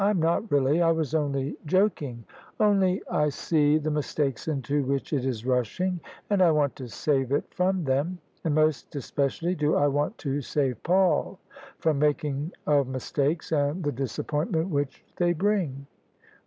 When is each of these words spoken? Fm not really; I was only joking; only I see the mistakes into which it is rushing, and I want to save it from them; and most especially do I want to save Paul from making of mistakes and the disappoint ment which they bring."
Fm 0.01 0.17
not 0.17 0.51
really; 0.51 0.81
I 0.81 0.89
was 0.89 1.13
only 1.13 1.59
joking; 1.67 2.25
only 2.59 3.03
I 3.07 3.29
see 3.29 3.77
the 3.77 3.91
mistakes 3.91 4.47
into 4.47 4.83
which 4.83 5.13
it 5.13 5.23
is 5.25 5.45
rushing, 5.45 5.99
and 6.27 6.41
I 6.41 6.49
want 6.49 6.75
to 6.77 6.87
save 6.87 7.31
it 7.31 7.53
from 7.53 7.83
them; 7.83 8.17
and 8.43 8.55
most 8.55 8.95
especially 8.95 9.53
do 9.53 9.75
I 9.75 9.85
want 9.85 10.17
to 10.17 10.41
save 10.41 10.81
Paul 10.81 11.37
from 11.77 11.99
making 11.99 12.51
of 12.65 12.87
mistakes 12.87 13.51
and 13.51 13.83
the 13.83 13.91
disappoint 13.91 14.49
ment 14.49 14.69
which 14.69 15.05
they 15.17 15.33
bring." 15.33 15.85